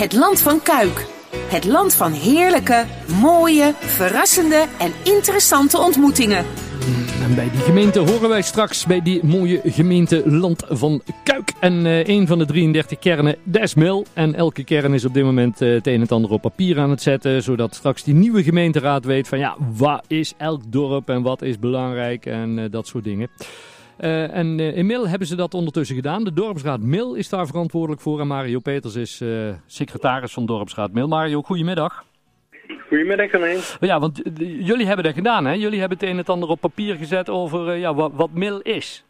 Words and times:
Het 0.00 0.12
land 0.12 0.40
van 0.40 0.62
Kuik. 0.62 1.06
Het 1.48 1.64
land 1.64 1.94
van 1.94 2.12
heerlijke, 2.12 2.84
mooie, 3.20 3.74
verrassende 3.78 4.66
en 4.78 4.92
interessante 5.02 5.78
ontmoetingen. 5.78 6.44
En 7.22 7.34
bij 7.34 7.50
die 7.50 7.60
gemeente 7.60 7.98
horen 7.98 8.28
wij 8.28 8.42
straks 8.42 8.86
bij 8.86 9.02
die 9.02 9.24
mooie 9.24 9.60
gemeente 9.64 10.22
Land 10.30 10.64
van 10.68 11.02
Kuik. 11.24 11.52
En 11.58 11.84
uh, 11.84 12.06
een 12.06 12.26
van 12.26 12.38
de 12.38 12.46
33 12.46 12.98
kernen, 12.98 13.36
Mil. 13.76 14.06
En 14.12 14.34
elke 14.34 14.64
kern 14.64 14.94
is 14.94 15.04
op 15.04 15.14
dit 15.14 15.24
moment 15.24 15.62
uh, 15.62 15.72
het 15.74 15.86
een 15.86 15.94
en 15.94 16.00
het 16.00 16.12
ander 16.12 16.30
op 16.30 16.40
papier 16.40 16.78
aan 16.78 16.90
het 16.90 17.02
zetten. 17.02 17.42
Zodat 17.42 17.74
straks 17.74 18.02
die 18.02 18.14
nieuwe 18.14 18.42
gemeenteraad 18.42 19.04
weet 19.04 19.28
van 19.28 19.38
ja, 19.38 19.56
wat 19.76 20.04
is 20.06 20.34
elk 20.36 20.62
dorp 20.66 21.08
en 21.08 21.22
wat 21.22 21.42
is 21.42 21.58
belangrijk 21.58 22.26
en 22.26 22.58
uh, 22.58 22.64
dat 22.70 22.86
soort 22.86 23.04
dingen. 23.04 23.28
Uh, 24.04 24.36
en 24.36 24.58
uh, 24.58 24.76
in 24.76 24.86
Mil 24.86 25.08
hebben 25.08 25.26
ze 25.28 25.36
dat 25.36 25.54
ondertussen 25.54 25.96
gedaan. 25.96 26.24
De 26.24 26.32
dorpsraad 26.32 26.80
Mil 26.80 27.14
is 27.14 27.28
daar 27.28 27.46
verantwoordelijk 27.46 28.00
voor. 28.00 28.20
En 28.20 28.26
Mario 28.26 28.58
Peters 28.58 28.96
is 28.96 29.20
uh, 29.20 29.54
secretaris 29.66 30.32
van 30.32 30.46
dorpsraad 30.46 30.92
Mil. 30.92 31.08
Mario, 31.08 31.42
goedemiddag. 31.42 32.04
Goedemiddag, 32.88 33.30
René. 33.30 33.58
Ja, 33.80 34.00
want 34.00 34.20
jullie 34.60 34.86
hebben 34.86 35.04
dat 35.04 35.14
gedaan, 35.14 35.44
hè? 35.44 35.52
Jullie 35.52 35.80
hebben 35.80 35.98
het 35.98 36.08
een 36.08 36.18
en 36.18 36.24
ander 36.24 36.48
op 36.48 36.60
papier 36.60 36.96
gezet 36.96 37.30
over 37.30 37.76
ja, 37.76 37.94
wat, 37.94 38.12
wat 38.14 38.30
Mil 38.32 38.60
is. 38.60 39.04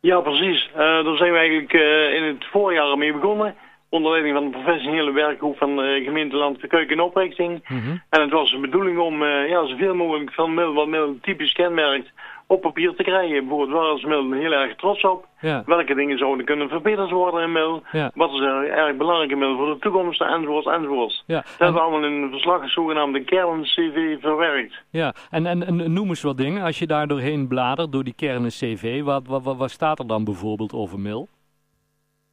Ja, 0.00 0.20
precies. 0.20 0.70
daar 0.74 1.16
zijn 1.16 1.32
we 1.32 1.38
eigenlijk 1.38 1.72
in 2.16 2.22
het 2.22 2.44
voorjaar 2.50 2.98
mee 2.98 3.12
begonnen. 3.12 3.54
Onder 3.90 4.10
leiding 4.10 4.34
van 4.34 4.44
de 4.44 4.50
professionele 4.50 5.12
werkgroep 5.12 5.58
van 5.58 5.76
de 5.76 6.02
gemeenteland 6.04 6.66
Keuken 6.66 6.96
en 6.96 7.02
Oprichting. 7.02 7.68
Mm 7.68 7.80
-hmm. 7.80 8.02
En 8.10 8.20
het 8.20 8.30
was 8.30 8.50
de 8.50 8.58
bedoeling 8.58 8.98
om 8.98 9.24
ja, 9.24 9.66
zoveel 9.66 9.94
mogelijk 9.94 10.32
van 10.32 10.54
Mil, 10.54 10.72
wat 10.72 10.88
Mil 10.88 11.18
typisch 11.20 11.52
kenmerkt, 11.52 12.10
op 12.48 12.60
papier 12.60 12.94
te 12.94 13.02
krijgen. 13.02 13.46
Bijvoorbeeld, 13.46 13.70
waar 13.70 13.94
is 13.94 14.04
Mil 14.04 14.32
heel 14.32 14.52
erg 14.52 14.76
trots 14.76 15.04
op? 15.04 15.26
Ja. 15.40 15.62
Welke 15.66 15.94
dingen 15.94 16.18
zouden 16.18 16.44
kunnen 16.44 16.68
verbeterd 16.68 17.10
worden 17.10 17.56
in? 17.56 17.82
Ja. 17.92 18.10
Wat 18.14 18.32
is 18.32 18.40
er 18.40 18.70
erg 18.70 18.96
belangrijk 18.96 19.30
in 19.30 19.56
voor 19.56 19.66
de 19.66 19.78
toekomst? 19.80 20.20
Enzovoorts, 20.20 20.66
enzovoorts. 20.66 21.24
Ja. 21.26 21.40
Dat 21.40 21.58
hebben 21.58 21.74
we 21.74 21.80
allemaal 21.80 22.04
in 22.04 22.22
een 22.22 22.30
verslag, 22.30 22.62
een 22.62 22.68
zogenaamde 22.68 23.24
kern-CV, 23.24 24.20
verwerkt. 24.20 24.74
Ja, 24.90 25.14
en, 25.30 25.46
en, 25.46 25.66
en 25.66 25.92
noem 25.92 26.08
eens 26.08 26.22
wat 26.22 26.36
dingen. 26.36 26.62
Als 26.62 26.78
je 26.78 26.86
daar 26.86 27.06
doorheen 27.06 27.48
bladert, 27.48 27.92
door 27.92 28.04
die 28.04 28.14
kernen-CV, 28.14 29.02
wat, 29.02 29.26
wat, 29.26 29.42
wat, 29.42 29.56
wat 29.56 29.70
staat 29.70 29.98
er 29.98 30.06
dan 30.06 30.24
bijvoorbeeld 30.24 30.72
over 30.72 30.98
Mil? 31.00 31.28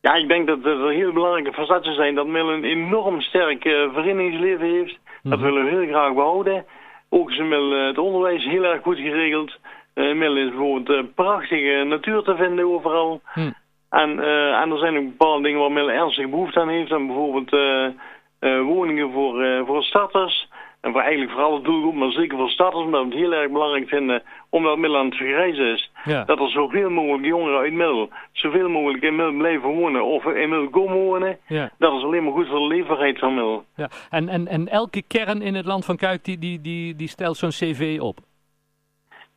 Ja, 0.02 0.14
ik 0.14 0.28
denk 0.28 0.48
dat 0.48 0.66
er 0.66 0.90
heel 0.90 1.12
belangrijke 1.12 1.54
facetten 1.54 1.94
zijn. 1.94 2.16
Dat 2.16 2.28
Mil 2.28 2.50
een 2.50 2.64
enorm 2.64 3.22
sterk 3.22 3.66
uh, 3.66 3.94
verenigingsleven 3.94 4.68
heeft. 4.68 4.98
Mm. 5.22 5.32
Dat 5.32 5.40
willen 5.40 5.64
we 5.64 5.70
heel 5.70 5.88
graag 5.88 6.14
behouden. 6.14 6.66
Ook 7.10 7.32
is 7.32 7.38
Mil 7.38 7.74
uh, 7.74 7.88
het 7.88 7.98
onderwijs 7.98 8.44
heel 8.44 8.64
erg 8.64 8.82
goed 8.82 8.98
geregeld. 8.98 9.58
Uh, 9.96 10.16
Mil 10.16 10.38
is 10.38 10.50
bijvoorbeeld 10.50 10.90
uh, 10.90 11.12
prachtige 11.16 11.84
natuur 11.88 12.22
te 12.22 12.36
vinden 12.36 12.66
overal. 12.66 13.22
Hm. 13.34 13.52
En, 13.90 14.10
uh, 14.18 14.62
en 14.62 14.72
er 14.72 14.78
zijn 14.78 14.98
ook 14.98 15.06
bepaalde 15.18 15.44
dingen 15.44 15.60
waar 15.60 15.72
Mil 15.72 15.92
ernstig 15.92 16.30
behoefte 16.30 16.60
aan 16.60 16.70
heeft. 16.70 16.92
En 16.92 17.08
bijvoorbeeld 17.08 17.50
woningen 18.66 19.12
voor, 19.12 19.64
voor 19.66 19.84
starters. 19.84 20.48
En 20.82 20.92
voor 20.92 21.02
eigenlijk 21.02 21.32
voor 21.32 21.42
alle 21.42 21.62
doelgroepen, 21.62 22.00
maar 22.00 22.12
zeker 22.12 22.38
voor 22.38 22.50
starters. 22.50 22.84
Omdat 22.84 23.02
we 23.02 23.08
het 23.08 23.18
heel 23.18 23.34
erg 23.34 23.52
belangrijk 23.52 23.88
vinden, 23.88 24.24
omdat 24.50 24.78
Mil 24.78 24.98
aan 24.98 25.06
het 25.06 25.16
vergrijzen 25.16 25.74
is. 25.74 25.92
Ja. 26.04 26.24
Dat 26.24 26.40
er 26.40 26.50
zoveel 26.50 26.90
mogelijk 26.90 27.26
jongeren 27.26 27.60
uit 27.60 27.74
Mil, 27.74 28.10
zoveel 28.32 28.70
mogelijk 28.70 29.04
in 29.04 29.16
Mil 29.16 29.32
blijven 29.32 29.70
wonen. 29.70 30.06
Of 30.06 30.26
in 30.26 30.50
Mil 30.50 30.70
komen 30.70 30.98
wonen. 30.98 31.38
Ja. 31.48 31.72
Dat 31.78 31.94
is 31.94 32.04
alleen 32.04 32.24
maar 32.24 32.34
goed 32.34 32.48
voor 32.48 32.60
de 32.60 32.68
leefbaarheid 32.68 33.20
van 33.20 33.34
Mil. 33.34 33.64
Ja. 33.76 33.90
En, 34.10 34.30
en, 34.30 34.48
en 34.48 34.68
elke 34.68 35.02
kern 35.08 35.42
in 35.42 35.56
het 35.56 35.66
land 35.66 35.86
van 35.86 35.98
Kuik, 35.98 36.24
die, 36.24 36.38
die, 36.38 36.62
die, 36.62 36.96
die 36.96 37.08
stelt 37.08 37.38
zo'n 37.38 37.50
cv 37.50 37.98
op? 38.02 38.18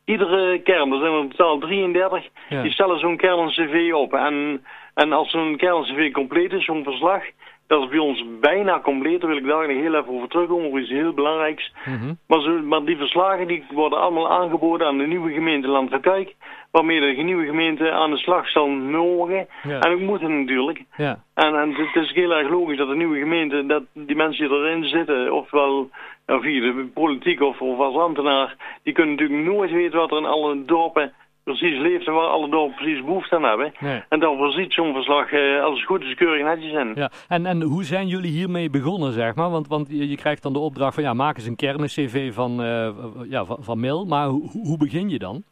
Iedere 0.09 0.59
kern, 0.63 0.91
er 0.91 0.99
zijn 0.99 1.13
er 1.13 1.19
in 1.19 1.29
totaal 1.29 1.57
33, 1.57 2.27
ja. 2.49 2.61
die 2.61 2.71
stellen 2.71 2.99
zo'n 2.99 3.17
kern 3.17 3.39
een 3.39 3.49
cv 3.49 3.93
op. 3.93 4.13
En, 4.13 4.65
en 4.93 5.13
als 5.13 5.31
zo'n 5.31 5.57
kern 5.57 5.83
cv 5.83 6.11
compleet 6.11 6.53
is, 6.53 6.65
zo'n 6.65 6.83
verslag, 6.83 7.23
dat 7.67 7.81
is 7.81 7.87
bij 7.87 7.99
ons 7.99 8.25
bijna 8.39 8.79
compleet. 8.79 9.21
Daar 9.21 9.29
wil 9.29 9.39
ik 9.39 9.45
daar 9.45 9.67
nog 9.67 9.77
heel 9.77 9.95
even 9.95 10.13
over 10.13 10.27
terugkomen, 10.27 10.67
over 10.67 10.79
iets 10.79 10.89
heel 10.89 11.13
belangrijks. 11.13 11.73
Mm 11.85 11.99
-hmm. 11.99 12.17
maar, 12.27 12.41
zo, 12.41 12.61
maar 12.61 12.83
die 12.83 12.97
verslagen 12.97 13.47
die 13.47 13.63
worden 13.71 13.99
allemaal 13.99 14.31
aangeboden 14.31 14.87
aan 14.87 14.97
de 14.97 15.07
nieuwe 15.07 15.33
gemeente 15.33 15.67
Land 15.67 15.89
van 15.89 16.01
Kuik. 16.01 16.35
Waarmee 16.71 16.99
de 16.99 17.23
nieuwe 17.23 17.45
gemeente 17.45 17.91
aan 17.91 18.11
de 18.11 18.17
slag 18.17 18.49
zal 18.49 18.67
mogen. 18.67 19.47
Ja. 19.63 19.79
En 19.79 19.91
ook 19.91 19.99
moeten 19.99 20.39
natuurlijk. 20.39 20.83
Ja. 20.97 21.23
En, 21.33 21.55
en 21.55 21.75
het 21.75 21.95
is 22.03 22.13
heel 22.13 22.33
erg 22.33 22.49
logisch 22.49 22.77
dat 22.77 22.87
de 22.87 22.95
nieuwe 22.95 23.19
gemeente, 23.19 23.65
dat 23.65 23.83
die 23.93 24.15
mensen 24.15 24.49
die 24.49 24.57
erin 24.57 24.83
zitten, 24.83 25.33
ofwel 25.33 25.89
ja, 26.27 26.39
via 26.39 26.61
de 26.61 26.89
politiek 26.93 27.41
of, 27.41 27.61
of 27.61 27.79
als 27.79 27.95
ambtenaar, 27.95 28.55
die 28.83 28.93
kunnen 28.93 29.15
natuurlijk 29.15 29.43
nooit 29.43 29.71
weten 29.71 29.99
wat 29.99 30.11
er 30.11 30.17
in 30.17 30.25
alle 30.25 30.65
dorpen 30.65 31.13
precies 31.43 31.79
leeft 31.79 32.07
en 32.07 32.13
waar 32.13 32.27
alle 32.27 32.49
dorpen 32.49 32.75
precies 32.75 33.03
behoefte 33.03 33.35
aan 33.35 33.43
hebben. 33.43 33.73
Nee. 33.79 34.03
En 34.09 34.19
dan 34.19 34.51
ziet 34.51 34.73
zo'n 34.73 34.93
verslag, 34.93 35.31
eh, 35.31 35.63
als 35.63 35.77
het 35.77 35.87
goed 35.87 36.01
is, 36.01 36.15
keurig 36.15 36.45
netjes 36.45 36.71
in. 36.71 36.91
Ja. 36.95 37.11
En, 37.27 37.45
en 37.45 37.61
hoe 37.61 37.83
zijn 37.83 38.07
jullie 38.07 38.31
hiermee 38.31 38.69
begonnen, 38.69 39.13
zeg 39.13 39.35
maar? 39.35 39.49
Want, 39.49 39.67
want 39.67 39.87
je, 39.89 40.15
krijgt 40.15 40.43
dan 40.43 40.53
de 40.53 40.59
opdracht 40.59 40.93
van, 40.93 41.03
ja, 41.03 41.13
maak 41.13 41.37
eens 41.37 41.45
een 41.45 41.55
kern-cv 41.55 42.33
van, 42.33 42.61
uh, 42.61 42.89
ja, 43.29 43.45
van, 43.45 43.57
van 43.59 43.79
Mil. 43.79 44.05
Maar 44.05 44.27
hoe, 44.27 44.49
hoe 44.51 44.77
begin 44.77 45.09
je 45.09 45.19
dan? 45.19 45.43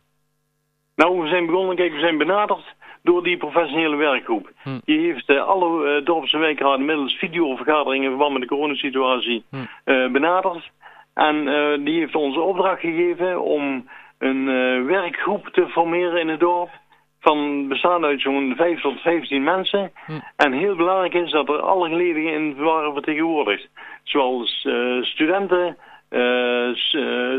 Nou, 0.98 1.22
we 1.22 1.28
zijn 1.28 1.46
begonnen, 1.46 1.76
kijk, 1.76 1.94
we 1.94 2.00
zijn 2.00 2.18
benaderd 2.18 2.76
door 3.02 3.24
die 3.24 3.38
professionele 3.38 3.96
werkgroep. 3.96 4.52
Hm. 4.64 4.80
Die 4.86 5.00
heeft 5.00 5.30
uh, 5.30 5.44
alle 5.44 5.98
uh, 6.00 6.06
dorps- 6.06 6.34
en 6.34 6.40
wijkraden 6.40 6.86
middels 6.86 7.14
videovergaderingen 7.14 8.04
in 8.04 8.10
verband 8.10 8.34
met 8.34 8.42
de 8.42 8.48
coronasituatie 8.48 9.46
hm. 9.50 9.56
uh, 9.86 10.12
benaderd. 10.12 10.72
En 11.14 11.46
die 11.84 12.00
heeft 12.00 12.16
ons 12.16 12.38
opdracht 12.38 12.80
gegeven 12.80 13.42
om 13.42 13.90
een 14.18 14.46
werkgroep 14.86 15.48
te 15.48 15.68
formeren 15.68 16.20
in 16.20 16.28
het 16.28 16.40
dorp. 16.40 16.70
Van 17.20 17.68
bestaande 17.68 18.08
uit 18.08 18.22
zo'n 18.22 18.54
5 18.58 18.82
tot 18.82 19.02
15 19.02 19.44
mensen. 19.44 19.92
Hm. 20.06 20.12
En 20.36 20.52
heel 20.54 20.76
belangrijk 20.76 21.14
is 21.14 21.32
dat 21.32 21.50
er 21.50 21.60
alle 21.60 21.90
geledigen 21.90 22.34
in 22.34 22.56
waren 22.56 22.94
vertegenwoordigd. 22.94 23.70
Zoals 24.04 24.68
studenten, 25.02 25.78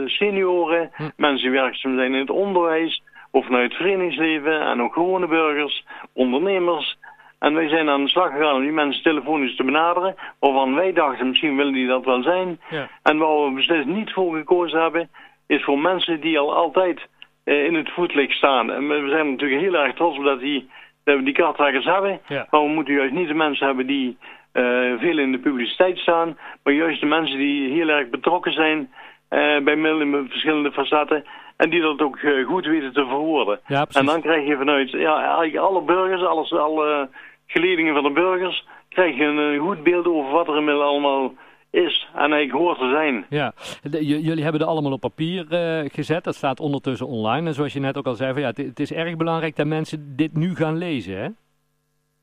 senioren, 0.06 0.90
hm. 0.94 1.08
mensen 1.16 1.50
die 1.50 1.60
werkzaam 1.60 1.96
zijn 1.96 2.14
in 2.14 2.20
het 2.20 2.30
onderwijs 2.30 3.02
of 3.38 3.44
vanuit 3.44 3.68
het 3.68 3.80
verenigingsleven 3.80 4.60
en 4.60 4.82
ook 4.82 4.92
gewone 4.92 5.26
burgers, 5.26 5.84
ondernemers. 6.12 6.98
En 7.38 7.54
wij 7.54 7.68
zijn 7.68 7.88
aan 7.88 8.04
de 8.04 8.10
slag 8.10 8.30
gegaan 8.32 8.54
om 8.54 8.60
die 8.60 8.72
mensen 8.72 9.02
telefonisch 9.02 9.56
te 9.56 9.64
benaderen, 9.64 10.14
waarvan 10.40 10.74
wij 10.74 10.92
dachten 10.92 11.28
misschien 11.28 11.56
willen 11.56 11.72
die 11.72 11.86
dat 11.86 12.04
wel 12.04 12.22
zijn. 12.22 12.60
Ja. 12.70 12.88
En 13.02 13.18
waar 13.18 13.44
we 13.44 13.50
beslist 13.54 13.86
niet 13.86 14.12
voor 14.12 14.36
gekozen 14.36 14.80
hebben, 14.80 15.08
is 15.46 15.64
voor 15.64 15.78
mensen 15.78 16.20
die 16.20 16.38
al 16.38 16.54
altijd 16.54 17.08
uh, 17.44 17.64
in 17.64 17.74
het 17.74 17.90
voetlicht 17.90 18.36
staan. 18.36 18.72
En 18.72 18.88
we 18.88 19.08
zijn 19.08 19.30
natuurlijk 19.30 19.60
heel 19.60 19.74
erg 19.74 19.94
trots 19.94 20.18
op 20.18 20.24
dat, 20.24 20.40
die, 20.40 20.70
dat 21.04 21.16
we 21.16 21.22
die 21.22 21.34
karttrekkers 21.34 21.84
hebben, 21.84 22.20
ja. 22.28 22.46
maar 22.50 22.62
we 22.62 22.68
moeten 22.68 22.94
juist 22.94 23.12
niet 23.12 23.28
de 23.28 23.34
mensen 23.34 23.66
hebben 23.66 23.86
die 23.86 24.16
uh, 24.52 24.98
veel 24.98 25.18
in 25.18 25.32
de 25.32 25.38
publiciteit 25.38 25.98
staan, 25.98 26.38
maar 26.62 26.74
juist 26.74 27.00
de 27.00 27.06
mensen 27.06 27.38
die 27.38 27.72
heel 27.72 27.88
erg 27.88 28.08
betrokken 28.08 28.52
zijn 28.52 28.78
uh, 28.78 29.58
bij 29.58 29.76
middel 29.76 30.00
in 30.00 30.26
verschillende 30.28 30.72
facetten. 30.72 31.24
En 31.58 31.70
die 31.70 31.80
dat 31.80 32.00
ook 32.00 32.18
uh, 32.18 32.46
goed 32.46 32.66
weten 32.66 32.92
te 32.92 33.06
verwoorden. 33.06 33.60
Ja, 33.66 33.86
en 33.92 34.06
dan 34.06 34.20
krijg 34.20 34.46
je 34.46 34.56
vanuit 34.56 34.90
ja, 34.90 35.44
alle 35.56 35.82
burgers, 35.82 36.22
alles, 36.22 36.52
alle 36.52 37.08
geledingen 37.46 37.94
van 37.94 38.02
de 38.02 38.10
burgers, 38.10 38.66
krijg 38.88 39.16
je 39.16 39.24
een, 39.24 39.36
een 39.36 39.58
goed 39.58 39.82
beeld 39.82 40.06
over 40.06 40.30
wat 40.30 40.48
er 40.48 40.56
inmiddels 40.56 40.84
allemaal 40.84 41.34
is 41.70 42.08
en 42.14 42.32
eigenlijk 42.32 42.52
hoort 42.52 42.78
te 42.78 42.90
zijn. 42.90 43.26
Ja, 43.28 43.52
de, 43.82 44.06
jullie 44.06 44.42
hebben 44.42 44.60
het 44.60 44.70
allemaal 44.70 44.92
op 44.92 45.00
papier 45.00 45.46
uh, 45.50 45.90
gezet. 45.92 46.24
Dat 46.24 46.34
staat 46.34 46.60
ondertussen 46.60 47.06
online. 47.06 47.46
En 47.46 47.54
zoals 47.54 47.72
je 47.72 47.80
net 47.80 47.98
ook 47.98 48.06
al 48.06 48.14
zei, 48.14 48.32
van, 48.32 48.42
ja, 48.42 48.52
het, 48.54 48.80
is 48.80 48.92
erg 48.92 49.16
belangrijk 49.16 49.56
dat 49.56 49.66
mensen 49.66 50.16
dit 50.16 50.36
nu 50.36 50.54
gaan 50.54 50.76
lezen, 50.76 51.18
hè? 51.18 51.28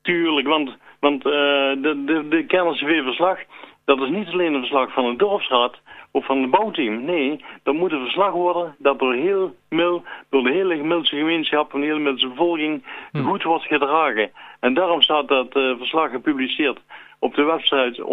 Tuurlijk, 0.02 0.46
want, 0.46 0.76
want 1.00 1.26
uh, 1.26 1.32
de, 1.32 2.02
de, 2.06 2.26
de 2.28 2.44
kennis-verslag, 2.46 3.38
dat 3.84 4.00
is 4.00 4.08
niet 4.08 4.28
alleen 4.28 4.54
een 4.54 4.60
verslag 4.60 4.92
van 4.92 5.10
de 5.10 5.16
dorpsraad 5.16 5.74
of 6.16 6.24
van 6.24 6.40
het 6.42 6.50
bouwteam. 6.50 7.04
Nee, 7.04 7.44
dat 7.62 7.74
moet 7.74 7.92
een 7.92 8.00
verslag 8.02 8.30
worden 8.32 8.74
dat 8.78 8.98
door 8.98 9.14
heel 9.14 9.54
Mil, 9.68 10.02
door 10.30 10.42
de 10.42 10.50
hele 10.52 10.76
Milse 10.76 11.16
gemeenschap 11.16 11.74
en 11.74 11.80
de 11.80 11.86
hele 11.86 11.98
Milse 11.98 12.28
bevolking 12.28 12.84
Hm. 13.12 13.22
goed 13.22 13.42
wordt 13.42 13.64
gedragen. 13.64 14.30
En 14.60 14.74
daarom 14.74 15.02
staat 15.02 15.28
dat 15.28 15.56
uh, 15.56 15.76
verslag 15.76 16.10
gepubliceerd 16.10 16.78
op 17.18 17.34
de 17.34 17.42
website 17.42 18.04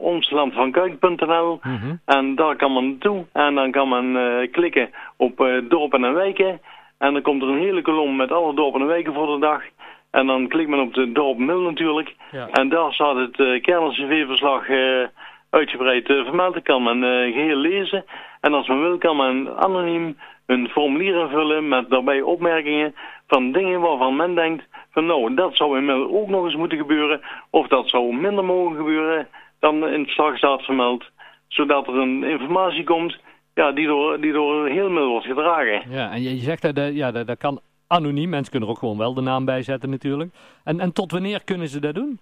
onslandvankuik.nl 0.00 1.60
Mhm. 1.62 1.94
en 2.04 2.34
daar 2.34 2.56
kan 2.56 2.72
man 2.72 2.88
naartoe 2.88 3.24
en 3.32 3.54
dan 3.54 3.70
kan 3.70 3.88
men 3.88 4.06
uh, 4.16 4.50
klikken 4.52 4.90
op 5.16 5.40
uh, 5.40 5.62
dorpen 5.68 6.04
en 6.04 6.14
wijken 6.14 6.60
en 6.98 7.12
dan 7.12 7.22
komt 7.22 7.42
er 7.42 7.48
een 7.48 7.58
hele 7.58 7.82
kolom 7.82 8.16
met 8.16 8.32
alle 8.32 8.54
dorpen 8.54 8.80
en 8.80 8.86
wijken 8.86 9.14
voor 9.14 9.26
de 9.26 9.38
dag 9.40 9.62
en 10.10 10.26
dan 10.26 10.48
klikt 10.48 10.68
men 10.70 10.80
op 10.80 10.94
de 10.94 11.12
dorp 11.12 11.38
Mil 11.38 11.60
natuurlijk 11.60 12.14
Ja. 12.30 12.48
en 12.48 12.68
daar 12.68 12.92
staat 12.92 13.16
het 13.16 13.38
uh, 13.38 13.60
kernel-CV-verslag 13.62 14.68
uh, 14.68 15.06
uitgebreid 15.50 16.08
uh, 16.08 16.24
vermeld. 16.24 16.56
Ik 16.56 16.64
kan 16.64 16.82
men 16.82 17.02
uh, 17.02 17.34
geheel 17.34 17.56
lezen. 17.56 18.04
En 18.40 18.54
als 18.54 18.68
men 18.68 18.80
wil 18.80 18.98
kan 18.98 19.16
men 19.16 19.56
anoniem 19.56 20.16
een 20.46 20.68
formulier 20.68 21.20
invullen 21.20 21.68
met 21.68 21.90
daarbij 21.90 22.20
opmerkingen 22.20 22.94
van 23.26 23.52
dingen 23.52 23.80
waarvan 23.80 24.16
men 24.16 24.34
denkt 24.34 24.64
van 24.90 25.06
nou, 25.06 25.34
dat 25.34 25.56
zou 25.56 25.78
inmiddels 25.78 26.10
ook 26.10 26.28
nog 26.28 26.44
eens 26.44 26.56
moeten 26.56 26.78
gebeuren. 26.78 27.20
Of 27.50 27.66
dat 27.66 27.88
zou 27.88 28.14
minder 28.14 28.44
mogen 28.44 28.76
gebeuren 28.76 29.28
dan 29.58 29.74
in 29.74 29.98
het 29.98 30.04
verslag 30.04 30.36
staat 30.36 30.62
vermeld. 30.62 31.04
Zodat 31.48 31.86
er 31.86 31.94
een 31.94 32.24
informatie 32.24 32.84
komt 32.84 33.18
ja, 33.54 33.72
die, 33.72 33.86
door, 33.86 34.20
die 34.20 34.32
door 34.32 34.68
heel 34.68 34.88
middel 34.88 35.08
wordt 35.08 35.26
gedragen. 35.26 35.82
Ja, 35.90 36.10
en 36.10 36.22
je 36.22 36.36
zegt 36.36 36.62
dat, 36.62 36.74
dat, 36.74 36.94
ja, 36.94 37.10
dat, 37.10 37.26
dat 37.26 37.38
kan 37.38 37.60
anoniem. 37.86 38.28
Mensen 38.28 38.50
kunnen 38.50 38.68
er 38.68 38.74
ook 38.74 38.80
gewoon 38.80 38.98
wel 38.98 39.14
de 39.14 39.20
naam 39.20 39.44
bij 39.44 39.62
zetten 39.62 39.90
natuurlijk. 39.90 40.34
En, 40.64 40.80
en 40.80 40.92
tot 40.92 41.12
wanneer 41.12 41.44
kunnen 41.44 41.68
ze 41.68 41.80
dat 41.80 41.94
doen? 41.94 42.18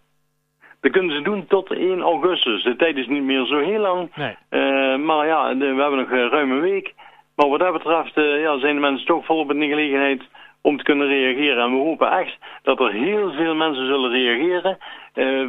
Dat 0.87 0.95
kunnen 0.95 1.17
ze 1.17 1.23
doen 1.23 1.47
tot 1.47 1.71
1 1.71 2.01
augustus. 2.01 2.63
De 2.63 2.77
tijd 2.77 2.97
is 2.97 3.07
niet 3.07 3.23
meer 3.23 3.47
zo 3.47 3.59
heel 3.59 3.81
lang. 3.81 4.11
Nee. 4.15 4.37
Eh, 4.49 4.97
maar 4.97 5.27
ja, 5.27 5.57
we 5.57 5.65
hebben 5.65 5.99
nog 5.99 6.11
uh, 6.11 6.29
ruim 6.31 6.51
een 6.51 6.61
week. 6.61 6.95
Maar 7.37 7.49
wat 7.49 7.59
dat 7.59 7.73
betreft 7.73 8.15
ja, 8.15 8.59
zijn 8.59 8.75
de 8.75 8.81
mensen 8.81 9.07
toch 9.07 9.25
volop 9.25 9.51
in 9.51 9.61
de 9.61 9.67
gelegenheid 9.67 10.23
om 10.61 10.77
te 10.77 10.85
kunnen 10.85 11.07
reageren. 11.07 11.65
En 11.65 11.71
we 11.71 11.77
hopen 11.77 12.11
echt 12.11 12.39
dat 12.63 12.81
er 12.81 12.93
heel 12.93 13.33
veel 13.33 13.55
mensen 13.55 13.87
zullen 13.87 14.11
reageren. 14.11 14.79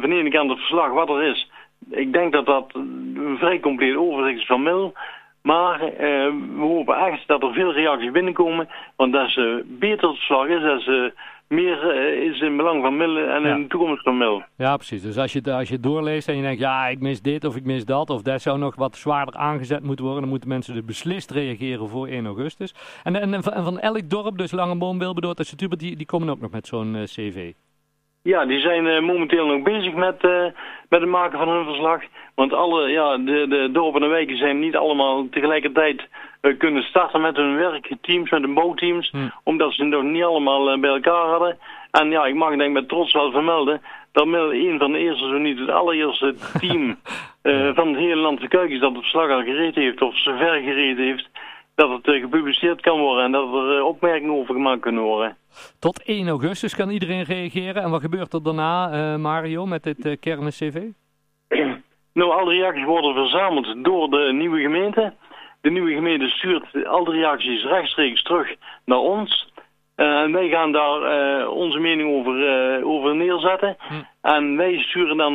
van 0.00 0.10
de 0.10 0.16
ene 0.16 0.30
kant 0.30 0.50
het 0.50 0.58
verslag 0.58 0.92
wat 0.92 1.08
er 1.08 1.22
is. 1.22 1.50
Ik 1.90 2.12
denk 2.12 2.32
dat 2.32 2.46
dat 2.46 2.70
een 2.74 3.36
vrij 3.38 3.60
compleet 3.60 3.96
overzicht 3.96 4.38
is 4.38 4.46
van 4.46 4.62
Mil. 4.62 4.94
Maar 5.42 5.78
we 5.78 6.56
hopen 6.58 6.96
echt 6.96 7.26
dat 7.26 7.42
er 7.42 7.52
veel 7.52 7.72
reacties 7.72 8.10
binnenkomen. 8.10 8.68
Want 8.96 9.12
dat 9.12 9.26
is 9.26 9.38
beter 9.66 10.08
het 10.08 10.16
verslag 10.16 10.46
is, 10.46 10.62
dat 10.62 10.78
is 10.80 11.12
meer 11.48 11.96
uh, 11.96 12.30
is 12.30 12.40
in 12.40 12.56
belang 12.56 12.82
van 12.82 12.96
Mil 12.96 13.18
en 13.18 13.44
in 13.44 13.62
de 13.62 13.68
toekomst 13.68 14.02
van 14.02 14.18
Mil. 14.18 14.42
Ja, 14.56 14.76
precies. 14.76 15.02
Dus 15.02 15.18
als 15.18 15.32
je, 15.32 15.52
als 15.52 15.68
je 15.68 15.80
doorleest 15.80 16.28
en 16.28 16.36
je 16.36 16.42
denkt, 16.42 16.60
ja, 16.60 16.86
ik 16.86 17.00
mis 17.00 17.22
dit 17.22 17.44
of 17.44 17.56
ik 17.56 17.64
mis 17.64 17.84
dat, 17.84 18.10
of 18.10 18.22
dat 18.22 18.42
zou 18.42 18.58
nog 18.58 18.74
wat 18.74 18.96
zwaarder 18.96 19.34
aangezet 19.34 19.82
moeten 19.82 20.04
worden, 20.04 20.22
dan 20.22 20.30
moeten 20.30 20.48
mensen 20.48 20.74
dus 20.74 20.84
beslist 20.84 21.30
reageren 21.30 21.88
voor 21.88 22.06
1 22.06 22.26
augustus. 22.26 22.74
En, 23.04 23.16
en, 23.16 23.34
en 23.34 23.42
van 23.42 23.78
elk 23.78 24.10
dorp, 24.10 24.38
dus 24.38 24.52
Langeboom, 24.52 24.98
Wilbedoort 24.98 25.38
en 25.38 25.44
Setubert, 25.44 25.80
die, 25.80 25.96
die 25.96 26.06
komen 26.06 26.28
ook 26.28 26.40
nog 26.40 26.50
met 26.50 26.66
zo'n 26.66 26.94
uh, 26.94 27.02
cv. 27.02 27.52
Ja, 28.22 28.46
die 28.46 28.60
zijn 28.60 28.84
uh, 28.84 29.00
momenteel 29.00 29.46
nog 29.46 29.62
bezig 29.62 29.94
met, 29.94 30.24
uh, 30.24 30.44
met 30.88 31.00
het 31.00 31.08
maken 31.08 31.38
van 31.38 31.48
hun 31.48 31.64
verslag. 31.64 32.02
Want 32.38 32.52
alle, 32.52 32.88
ja, 32.88 33.16
de, 33.16 33.46
de 33.48 33.68
dorpen 33.72 34.02
en 34.02 34.08
wijken 34.08 34.36
zijn 34.36 34.58
niet 34.58 34.76
allemaal 34.76 35.28
tegelijkertijd 35.30 36.08
uh, 36.42 36.58
kunnen 36.58 36.82
starten 36.82 37.20
met 37.20 37.36
hun 37.36 37.56
werkteams, 37.56 38.30
met 38.30 38.42
hun 38.42 38.54
bouwteams. 38.54 39.10
Hm. 39.10 39.28
Omdat 39.42 39.72
ze 39.72 39.84
nog 39.84 40.02
niet 40.02 40.22
allemaal 40.22 40.80
bij 40.80 40.90
elkaar 40.90 41.26
hadden. 41.26 41.58
En 41.90 42.10
ja, 42.10 42.24
ik 42.24 42.34
mag 42.34 42.56
denk 42.56 42.72
met 42.72 42.88
trots 42.88 43.12
wel 43.12 43.30
vermelden 43.30 43.80
dat 44.12 44.26
Mil 44.26 44.52
een 44.52 44.78
van 44.78 44.92
de 44.92 44.98
eerste, 44.98 45.28
zo 45.28 45.38
niet 45.38 45.58
het 45.58 45.70
allereerste 45.70 46.34
team 46.58 46.98
van 47.78 47.88
het 47.88 47.96
hele 47.96 48.16
land 48.16 48.38
van 48.38 48.48
Kuikens 48.48 48.80
dat 48.80 48.92
het 48.92 49.00
verslag 49.00 49.30
al 49.30 49.42
gereed 49.42 49.74
heeft 49.74 50.02
of 50.02 50.18
zover 50.18 50.60
gereed 50.60 50.96
heeft 50.96 51.28
dat 51.74 51.90
het 51.90 52.20
gepubliceerd 52.20 52.80
kan 52.80 52.98
worden 52.98 53.24
en 53.24 53.32
dat 53.32 53.54
er 53.54 53.82
opmerkingen 53.82 54.34
over 54.34 54.54
gemaakt 54.54 54.80
kunnen 54.80 55.02
worden. 55.02 55.36
Tot 55.78 56.02
1 56.02 56.28
augustus 56.28 56.74
kan 56.74 56.90
iedereen 56.90 57.22
reageren. 57.22 57.82
En 57.82 57.90
wat 57.90 58.00
gebeurt 58.00 58.32
er 58.32 58.42
daarna, 58.42 59.16
Mario, 59.16 59.66
met 59.66 59.82
dit 59.82 60.18
kernen-cv? 60.20 60.82
Nou, 62.12 62.30
al 62.30 62.44
die 62.44 62.60
reacties 62.60 62.84
worden 62.84 63.14
verzameld 63.14 63.84
door 63.84 64.10
de 64.10 64.32
nieuwe 64.32 64.60
gemeente. 64.60 65.12
De 65.60 65.70
nieuwe 65.70 65.94
gemeente 65.94 66.28
stuurt 66.28 66.86
al 66.86 67.04
die 67.04 67.14
reacties 67.14 67.64
rechtstreeks 67.64 68.22
terug 68.22 68.54
naar 68.84 68.98
ons. 68.98 69.52
En 69.94 70.32
wij 70.32 70.48
gaan 70.48 70.72
daar 70.72 71.48
onze 71.48 71.78
mening 71.78 72.12
over, 72.12 72.84
over 72.84 73.16
neerzetten. 73.16 73.76
Hm. 73.78 73.94
En 74.20 74.56
wij 74.56 74.78
sturen 74.78 75.16
dan 75.16 75.32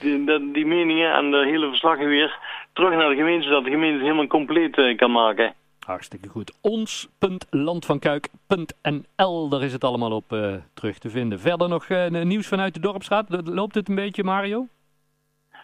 die, 0.00 0.52
die, 0.52 0.66
meningen 0.66 1.12
en 1.12 1.30
de 1.30 1.44
hele 1.44 1.68
verslagen 1.68 2.08
weer 2.08 2.38
terug 2.72 2.94
naar 2.94 3.08
de 3.08 3.16
gemeente, 3.16 3.46
zodat 3.46 3.64
de 3.64 3.70
gemeente 3.70 3.94
het 3.94 4.02
helemaal 4.02 4.26
compleet 4.26 4.96
kan 4.96 5.10
maken. 5.10 5.54
Hartstikke 5.86 6.28
goed. 6.28 6.58
Ons.landvankuik.nl, 6.60 9.48
daar 9.48 9.62
is 9.62 9.72
het 9.72 9.84
allemaal 9.84 10.12
op 10.12 10.36
terug 10.74 10.98
te 10.98 11.10
vinden. 11.10 11.40
Verder 11.40 11.68
nog 11.68 11.88
nieuws 12.10 12.46
vanuit 12.46 12.74
de 12.74 12.80
Dorpsstraat. 12.80 13.26
Loopt 13.44 13.74
het 13.74 13.88
een 13.88 13.94
beetje, 13.94 14.24
Mario? 14.24 14.66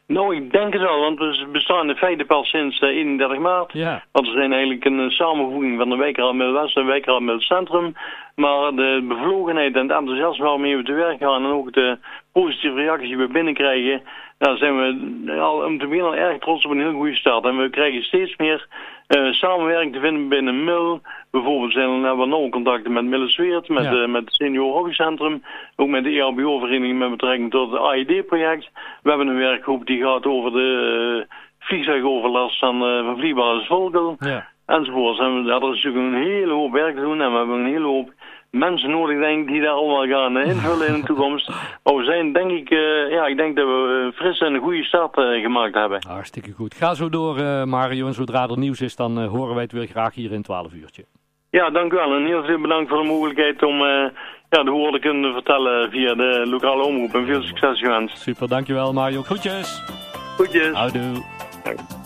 Nou, 0.07 0.37
ik 0.37 0.53
denk 0.53 0.73
het 0.73 0.83
wel, 0.83 1.01
want 1.01 1.19
we 1.19 1.47
bestaan 1.53 1.89
in 1.89 1.97
feite 1.97 2.25
pas 2.25 2.49
sinds 2.49 2.81
uh, 2.81 2.89
31 2.89 3.39
maart. 3.39 3.73
Ja. 3.73 4.05
Want 4.13 4.27
we 4.27 4.33
zijn 4.33 4.53
eigenlijk 4.53 4.85
een 4.85 5.11
samenvoeging 5.11 5.79
van 5.79 5.91
de 5.91 5.97
wijkraad 5.97 6.37
West 6.37 6.77
en 6.77 6.87
wijkraad 6.87 7.23
Centrum. 7.39 7.95
Maar 8.35 8.75
de 8.75 9.05
bevlogenheid 9.09 9.75
en 9.75 9.89
het 9.89 9.99
enthousiasme 9.99 10.45
waarmee 10.45 10.77
we 10.77 10.83
te 10.83 10.93
werk 10.93 11.19
gaan 11.19 11.45
en 11.45 11.51
ook 11.51 11.73
de 11.73 11.99
positieve 12.33 12.77
reacties 12.77 13.09
die 13.09 13.17
we 13.17 13.27
binnenkrijgen, 13.27 14.03
daar 14.39 14.57
zijn 14.57 14.77
we 14.77 15.33
al 15.33 15.65
om 15.65 15.79
te 15.79 15.87
beginnen 15.87 16.11
al 16.11 16.17
erg 16.17 16.39
trots 16.39 16.65
op 16.65 16.71
een 16.71 16.81
heel 16.81 16.93
goede 16.93 17.17
start. 17.17 17.45
En 17.45 17.57
we 17.57 17.71
krijgen 17.71 18.03
steeds 18.03 18.37
meer 18.37 18.67
uh, 19.09 19.33
samenwerking 19.33 19.93
te 19.93 20.01
vinden 20.01 20.29
binnen 20.29 20.65
MIL. 20.65 21.01
Bijvoorbeeld 21.31 21.73
zijn, 21.73 21.91
hebben 21.91 22.19
we 22.19 22.27
nauwe 22.27 22.49
contacten 22.49 22.93
met 22.93 23.05
Millesweert, 23.05 23.69
met, 23.69 23.85
ja. 23.85 23.93
uh, 23.93 24.09
met 24.09 24.25
het 24.25 24.35
Senior 24.35 24.73
Hobbycentrum. 24.73 25.43
Ook 25.77 25.89
met 25.89 26.05
de 26.05 26.11
EHBO-vereniging 26.11 26.99
met 26.99 27.11
betrekking 27.11 27.51
tot 27.51 27.71
het 27.71 27.81
AID-project. 27.81 28.71
We 29.03 29.09
hebben 29.09 29.27
een 29.27 29.37
werkgroep 29.37 29.87
die 29.87 30.03
gaat 30.03 30.27
over 30.27 30.53
de 30.53 31.27
uh, 31.29 31.37
vliegtuigoverlast 31.59 32.59
van, 32.59 32.79
van 32.79 33.17
vliegbasis 33.17 33.67
Volkel. 33.67 34.17
Ja. 34.19 34.49
Enzovoort. 34.67 35.19
En 35.19 35.45
we, 35.45 35.51
er 35.51 35.75
is 35.75 35.83
natuurlijk 35.83 36.15
een 36.15 36.23
hele 36.23 36.53
hoop 36.53 36.73
werk 36.73 36.95
te 36.95 37.01
doen 37.01 37.21
en 37.21 37.31
we 37.31 37.37
hebben 37.37 37.59
een 37.59 37.73
hele 37.73 37.87
hoop 37.87 38.13
mensen 38.55 38.91
nodig, 38.91 39.19
denk 39.19 39.41
ik, 39.41 39.53
die 39.53 39.61
daar 39.61 39.71
allemaal 39.71 40.07
gaan 40.07 40.37
uh, 40.37 40.47
invullen 40.47 40.87
in 40.87 41.01
de 41.01 41.07
toekomst. 41.07 41.49
Maar 41.83 41.97
we 41.97 42.05
zijn, 42.05 42.33
denk 42.33 42.51
ik, 42.51 42.71
uh, 42.71 43.11
ja, 43.11 43.27
ik 43.27 43.37
denk 43.37 43.57
dat 43.57 43.67
we 43.67 44.03
een 44.05 44.13
frisse 44.13 44.45
en 44.45 44.55
een 44.55 44.61
goede 44.61 44.85
start 44.85 45.19
uh, 45.19 45.43
gemaakt 45.43 45.75
hebben. 45.75 46.03
Hartstikke 46.09 46.53
goed. 46.53 46.75
Ga 46.75 46.95
zo 46.95 47.09
door, 47.09 47.35
Mario. 47.69 48.07
En 48.07 48.15
zodra 48.15 48.49
er 48.49 48.59
nieuws 48.59 48.81
is, 48.81 48.97
dan 48.97 49.25
horen 49.25 49.55
wij 49.55 49.63
het 49.63 49.73
weer 49.73 49.87
graag 49.87 50.15
hier 50.15 50.33
in 50.33 50.43
12 50.43 50.73
uurtje. 50.73 51.05
Ja, 51.51 51.71
dank 51.71 51.93
u 51.93 51.97
wel. 51.97 52.15
En 52.15 52.27
heel 52.27 52.45
veel 52.45 52.61
bedankt 52.61 52.89
voor 52.89 52.99
de 52.99 53.09
mogelijkheid 53.09 53.63
om 53.63 53.79
ja, 54.49 54.63
de 54.63 54.71
woorden 54.71 55.01
te 55.01 55.07
kunnen 55.07 55.33
vertellen 55.33 55.91
via 55.91 56.15
de 56.15 56.43
lokale 56.47 56.83
omroep. 56.83 57.15
En 57.15 57.27
veel 57.27 57.43
succes 57.43 57.79
gewenst. 57.79 58.19
Super, 58.19 58.49
dankjewel 58.49 58.93
Mario. 58.93 59.23
Groetjes. 59.23 59.83
Groetjes. 60.37 60.73
Houdoe. 60.73 61.23
Dank. 61.65 62.03